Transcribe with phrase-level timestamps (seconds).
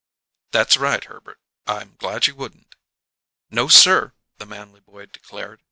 [0.49, 1.39] "That's right, Herbert.
[1.67, 2.73] I'm glad you wouldn't."
[3.51, 5.59] "No, sir," the manly boy declared.